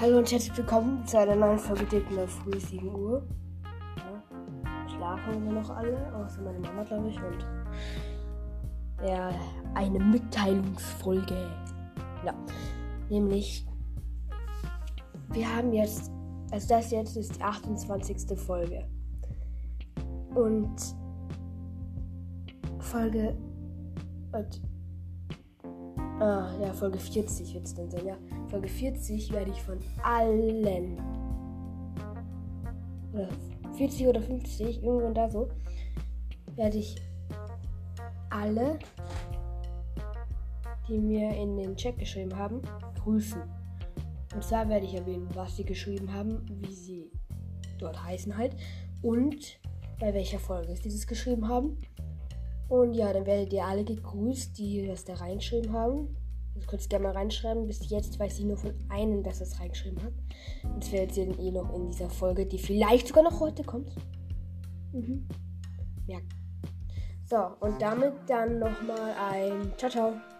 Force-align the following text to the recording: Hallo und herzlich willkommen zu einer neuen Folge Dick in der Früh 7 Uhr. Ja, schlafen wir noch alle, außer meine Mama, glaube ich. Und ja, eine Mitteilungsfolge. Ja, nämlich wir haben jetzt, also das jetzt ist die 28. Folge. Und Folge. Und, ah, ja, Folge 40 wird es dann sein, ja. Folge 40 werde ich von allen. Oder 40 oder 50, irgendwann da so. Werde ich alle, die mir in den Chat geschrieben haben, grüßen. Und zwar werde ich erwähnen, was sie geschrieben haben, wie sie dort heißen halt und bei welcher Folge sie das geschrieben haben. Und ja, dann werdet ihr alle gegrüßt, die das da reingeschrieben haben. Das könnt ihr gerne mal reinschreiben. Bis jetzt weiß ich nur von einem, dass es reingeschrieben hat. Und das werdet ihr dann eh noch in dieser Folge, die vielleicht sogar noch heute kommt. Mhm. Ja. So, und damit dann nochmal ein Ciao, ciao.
Hallo 0.00 0.18
und 0.18 0.30
herzlich 0.30 0.56
willkommen 0.56 1.04
zu 1.08 1.18
einer 1.18 1.34
neuen 1.34 1.58
Folge 1.58 1.84
Dick 1.86 2.08
in 2.08 2.14
der 2.14 2.28
Früh 2.28 2.56
7 2.56 2.94
Uhr. 2.94 3.26
Ja, 3.96 4.88
schlafen 4.88 5.44
wir 5.44 5.52
noch 5.54 5.70
alle, 5.70 6.14
außer 6.14 6.40
meine 6.40 6.60
Mama, 6.60 6.84
glaube 6.84 7.08
ich. 7.08 7.20
Und 7.20 7.44
ja, 9.04 9.32
eine 9.74 9.98
Mitteilungsfolge. 9.98 11.50
Ja, 12.24 12.32
nämlich 13.10 13.66
wir 15.30 15.56
haben 15.56 15.72
jetzt, 15.72 16.12
also 16.52 16.68
das 16.68 16.92
jetzt 16.92 17.16
ist 17.16 17.34
die 17.34 17.42
28. 17.42 18.38
Folge. 18.38 18.88
Und 20.32 20.76
Folge. 22.78 23.36
Und, 24.30 24.62
ah, 26.20 26.50
ja, 26.60 26.72
Folge 26.72 26.98
40 26.98 27.54
wird 27.54 27.64
es 27.64 27.74
dann 27.74 27.90
sein, 27.90 28.06
ja. 28.06 28.16
Folge 28.48 28.68
40 28.68 29.32
werde 29.32 29.50
ich 29.50 29.62
von 29.62 29.78
allen. 30.02 30.98
Oder 33.12 33.28
40 33.76 34.06
oder 34.06 34.20
50, 34.20 34.82
irgendwann 34.82 35.14
da 35.14 35.30
so. 35.30 35.48
Werde 36.56 36.78
ich 36.78 36.96
alle, 38.30 38.78
die 40.88 40.98
mir 40.98 41.30
in 41.36 41.56
den 41.56 41.76
Chat 41.76 41.98
geschrieben 41.98 42.36
haben, 42.36 42.62
grüßen. 43.02 43.42
Und 44.34 44.44
zwar 44.44 44.68
werde 44.68 44.86
ich 44.86 44.94
erwähnen, 44.94 45.28
was 45.34 45.56
sie 45.56 45.64
geschrieben 45.64 46.12
haben, 46.12 46.44
wie 46.60 46.72
sie 46.72 47.10
dort 47.78 48.02
heißen 48.02 48.36
halt 48.36 48.56
und 49.02 49.60
bei 50.00 50.12
welcher 50.12 50.38
Folge 50.38 50.76
sie 50.76 50.90
das 50.90 51.06
geschrieben 51.06 51.48
haben. 51.48 51.78
Und 52.68 52.94
ja, 52.94 53.12
dann 53.12 53.26
werdet 53.26 53.52
ihr 53.52 53.64
alle 53.64 53.84
gegrüßt, 53.84 54.58
die 54.58 54.86
das 54.86 55.04
da 55.04 55.14
reingeschrieben 55.14 55.72
haben. 55.72 56.16
Das 56.54 56.66
könnt 56.66 56.82
ihr 56.82 56.88
gerne 56.88 57.04
mal 57.04 57.12
reinschreiben. 57.12 57.66
Bis 57.66 57.88
jetzt 57.88 58.18
weiß 58.18 58.38
ich 58.38 58.44
nur 58.44 58.56
von 58.56 58.74
einem, 58.88 59.22
dass 59.22 59.40
es 59.40 59.58
reingeschrieben 59.58 60.02
hat. 60.02 60.12
Und 60.64 60.82
das 60.82 60.92
werdet 60.92 61.16
ihr 61.16 61.26
dann 61.26 61.38
eh 61.38 61.50
noch 61.50 61.74
in 61.74 61.90
dieser 61.90 62.10
Folge, 62.10 62.46
die 62.46 62.58
vielleicht 62.58 63.08
sogar 63.08 63.24
noch 63.24 63.40
heute 63.40 63.62
kommt. 63.62 63.94
Mhm. 64.92 65.26
Ja. 66.06 66.18
So, 67.26 67.36
und 67.60 67.80
damit 67.80 68.14
dann 68.26 68.58
nochmal 68.58 69.14
ein 69.30 69.72
Ciao, 69.76 69.90
ciao. 69.90 70.37